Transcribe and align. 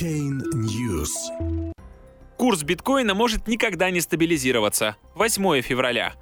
Chain 0.00 0.42
News. 0.54 1.10
Курс 2.36 2.64
биткоина 2.64 3.14
может 3.14 3.46
никогда 3.46 3.90
не 3.90 4.00
стабилизироваться. 4.00 4.96
8 5.14 5.62
февраля. 5.62 6.14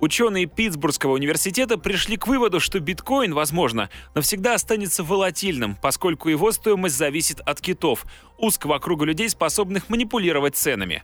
Ученые 0.00 0.46
Питтсбургского 0.46 1.14
университета 1.14 1.76
пришли 1.76 2.16
к 2.16 2.28
выводу, 2.28 2.60
что 2.60 2.78
биткоин, 2.78 3.34
возможно, 3.34 3.90
навсегда 4.14 4.54
останется 4.54 5.02
волатильным, 5.02 5.76
поскольку 5.82 6.28
его 6.28 6.52
стоимость 6.52 6.96
зависит 6.96 7.40
от 7.40 7.60
китов, 7.60 8.04
узкого 8.38 8.78
круга 8.78 9.06
людей, 9.06 9.28
способных 9.28 9.88
манипулировать 9.88 10.54
ценами. 10.54 11.02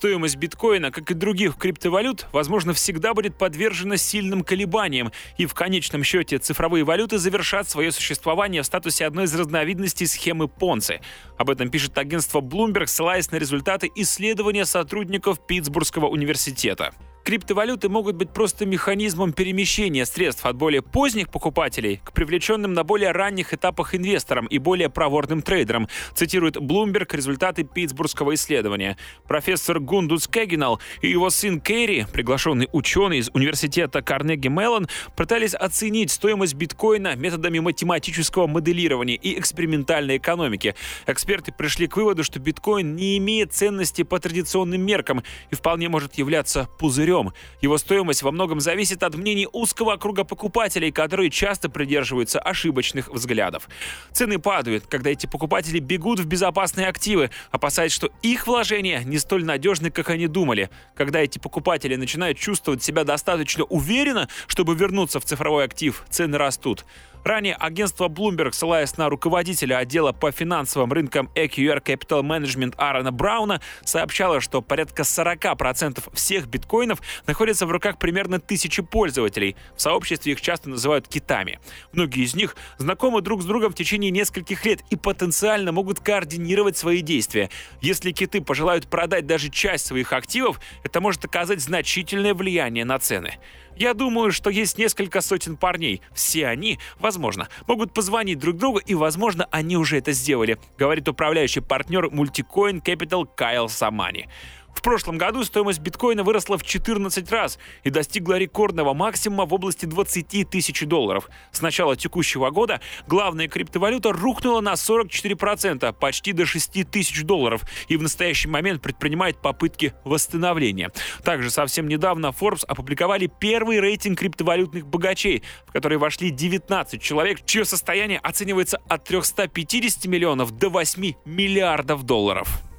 Стоимость 0.00 0.36
биткоина, 0.36 0.90
как 0.90 1.10
и 1.10 1.14
других 1.14 1.56
криптовалют, 1.56 2.26
возможно, 2.32 2.72
всегда 2.72 3.12
будет 3.12 3.36
подвержена 3.36 3.98
сильным 3.98 4.42
колебаниям, 4.42 5.12
и 5.36 5.44
в 5.44 5.52
конечном 5.52 6.04
счете 6.04 6.38
цифровые 6.38 6.84
валюты 6.84 7.18
завершат 7.18 7.68
свое 7.68 7.92
существование 7.92 8.62
в 8.62 8.64
статусе 8.64 9.04
одной 9.04 9.24
из 9.24 9.34
разновидностей 9.34 10.06
схемы 10.06 10.48
Понци. 10.48 11.02
Об 11.36 11.50
этом 11.50 11.68
пишет 11.68 11.98
агентство 11.98 12.40
Bloomberg, 12.40 12.86
ссылаясь 12.86 13.30
на 13.30 13.36
результаты 13.36 13.90
исследования 13.94 14.64
сотрудников 14.64 15.46
Питтсбургского 15.46 16.06
университета. 16.06 16.94
Криптовалюты 17.30 17.88
могут 17.88 18.16
быть 18.16 18.30
просто 18.30 18.66
механизмом 18.66 19.32
перемещения 19.32 20.04
средств 20.04 20.44
от 20.44 20.56
более 20.56 20.82
поздних 20.82 21.30
покупателей 21.30 22.00
к 22.02 22.12
привлеченным 22.12 22.72
на 22.72 22.82
более 22.82 23.12
ранних 23.12 23.54
этапах 23.54 23.94
инвесторам 23.94 24.46
и 24.46 24.58
более 24.58 24.90
проворным 24.90 25.40
трейдерам, 25.40 25.86
цитирует 26.12 26.56
Bloomberg 26.56 27.14
результаты 27.14 27.62
питтсбургского 27.62 28.34
исследования. 28.34 28.96
Профессор 29.28 29.78
Гундус 29.78 30.26
Кегинал 30.26 30.80
и 31.02 31.10
его 31.10 31.30
сын 31.30 31.60
Керри, 31.60 32.04
приглашенный 32.12 32.68
ученый 32.72 33.18
из 33.18 33.30
университета 33.32 34.02
Карнеги 34.02 34.48
Меллон, 34.48 34.88
пытались 35.14 35.54
оценить 35.54 36.10
стоимость 36.10 36.54
биткоина 36.54 37.14
методами 37.14 37.60
математического 37.60 38.48
моделирования 38.48 39.14
и 39.14 39.38
экспериментальной 39.38 40.16
экономики. 40.16 40.74
Эксперты 41.06 41.52
пришли 41.52 41.86
к 41.86 41.96
выводу, 41.96 42.24
что 42.24 42.40
биткоин 42.40 42.96
не 42.96 43.18
имеет 43.18 43.52
ценности 43.52 44.02
по 44.02 44.18
традиционным 44.18 44.84
меркам 44.84 45.22
и 45.52 45.54
вполне 45.54 45.88
может 45.88 46.14
являться 46.16 46.68
пузырем 46.80 47.19
пузырем. 47.20 47.32
Его 47.60 47.78
стоимость 47.78 48.22
во 48.22 48.30
многом 48.30 48.60
зависит 48.60 49.02
от 49.02 49.14
мнений 49.14 49.48
узкого 49.52 49.96
круга 49.96 50.24
покупателей, 50.24 50.90
которые 50.90 51.30
часто 51.30 51.68
придерживаются 51.68 52.40
ошибочных 52.40 53.08
взглядов. 53.08 53.68
Цены 54.12 54.38
падают, 54.38 54.86
когда 54.86 55.10
эти 55.10 55.26
покупатели 55.26 55.78
бегут 55.78 56.20
в 56.20 56.26
безопасные 56.26 56.88
активы, 56.88 57.30
опасаясь, 57.50 57.92
что 57.92 58.10
их 58.22 58.46
вложения 58.46 59.02
не 59.04 59.18
столь 59.18 59.44
надежны, 59.44 59.90
как 59.90 60.10
они 60.10 60.26
думали. 60.26 60.70
Когда 60.94 61.20
эти 61.20 61.38
покупатели 61.38 61.96
начинают 61.96 62.38
чувствовать 62.38 62.82
себя 62.82 63.04
достаточно 63.04 63.64
уверенно, 63.64 64.28
чтобы 64.46 64.74
вернуться 64.74 65.20
в 65.20 65.24
цифровой 65.24 65.64
актив, 65.64 66.04
цены 66.08 66.38
растут. 66.38 66.84
Ранее 67.24 67.54
агентство 67.54 68.08
Bloomberg, 68.08 68.52
ссылаясь 68.52 68.96
на 68.96 69.08
руководителя 69.08 69.76
отдела 69.76 70.12
по 70.12 70.32
финансовым 70.32 70.92
рынкам 70.92 71.30
EQR 71.34 71.82
Capital 71.82 72.22
Management 72.22 72.74
Аарона 72.78 73.12
Брауна, 73.12 73.60
сообщало, 73.84 74.40
что 74.40 74.62
порядка 74.62 75.02
40% 75.02 76.14
всех 76.14 76.46
биткоинов 76.46 77.00
находятся 77.26 77.66
в 77.66 77.70
руках 77.70 77.98
примерно 77.98 78.40
тысячи 78.40 78.82
пользователей. 78.82 79.56
В 79.76 79.82
сообществе 79.82 80.32
их 80.32 80.40
часто 80.40 80.70
называют 80.70 81.08
китами. 81.08 81.60
Многие 81.92 82.24
из 82.24 82.34
них 82.34 82.56
знакомы 82.78 83.20
друг 83.20 83.42
с 83.42 83.44
другом 83.44 83.72
в 83.72 83.74
течение 83.74 84.10
нескольких 84.10 84.64
лет 84.64 84.80
и 84.90 84.96
потенциально 84.96 85.72
могут 85.72 86.00
координировать 86.00 86.78
свои 86.78 87.02
действия. 87.02 87.50
Если 87.82 88.12
киты 88.12 88.40
пожелают 88.40 88.86
продать 88.88 89.26
даже 89.26 89.50
часть 89.50 89.86
своих 89.86 90.12
активов, 90.12 90.60
это 90.84 91.00
может 91.00 91.24
оказать 91.24 91.60
значительное 91.60 92.32
влияние 92.32 92.84
на 92.84 92.98
цены. 92.98 93.34
Я 93.76 93.94
думаю, 93.94 94.30
что 94.30 94.50
есть 94.50 94.76
несколько 94.76 95.22
сотен 95.22 95.56
парней. 95.56 96.02
Все 96.12 96.46
они, 96.46 96.78
возможно, 97.10 97.48
могут 97.66 97.92
позвонить 97.92 98.38
друг 98.38 98.56
другу, 98.56 98.78
и, 98.78 98.94
возможно, 98.94 99.48
они 99.50 99.76
уже 99.76 99.98
это 99.98 100.12
сделали, 100.12 100.58
говорит 100.78 101.08
управляющий 101.08 101.60
партнер 101.60 102.06
Multicoin 102.06 102.80
Capital 102.80 103.26
Кайл 103.34 103.68
Самани. 103.68 104.28
В 104.74 104.82
прошлом 104.82 105.18
году 105.18 105.44
стоимость 105.44 105.80
биткоина 105.80 106.22
выросла 106.22 106.56
в 106.56 106.62
14 106.62 107.30
раз 107.30 107.58
и 107.84 107.90
достигла 107.90 108.38
рекордного 108.38 108.94
максимума 108.94 109.44
в 109.44 109.52
области 109.52 109.84
20 109.84 110.48
тысяч 110.48 110.86
долларов. 110.86 111.28
С 111.52 111.60
начала 111.60 111.96
текущего 111.96 112.50
года 112.50 112.80
главная 113.06 113.48
криптовалюта 113.48 114.12
рухнула 114.12 114.60
на 114.60 114.72
44%, 114.72 115.92
почти 115.92 116.32
до 116.32 116.46
6 116.46 116.90
тысяч 116.90 117.24
долларов, 117.24 117.62
и 117.88 117.96
в 117.96 118.02
настоящий 118.02 118.48
момент 118.48 118.80
предпринимает 118.80 119.42
попытки 119.42 119.92
восстановления. 120.04 120.90
Также 121.24 121.50
совсем 121.50 121.86
недавно 121.86 122.28
Forbes 122.28 122.64
опубликовали 122.66 123.30
первый 123.40 123.80
рейтинг 123.80 124.18
криптовалютных 124.18 124.86
богачей, 124.86 125.42
в 125.66 125.72
который 125.72 125.98
вошли 125.98 126.30
19 126.30 127.02
человек, 127.02 127.44
чье 127.44 127.64
состояние 127.64 128.18
оценивается 128.18 128.80
от 128.88 129.04
350 129.04 130.06
миллионов 130.06 130.52
до 130.52 130.70
8 130.70 131.12
миллиардов 131.24 132.04
долларов. 132.04 132.69